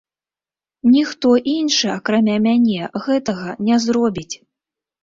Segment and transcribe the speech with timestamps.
[0.95, 4.29] Ніхто іншы акрамя мяне гэтага не зробіць.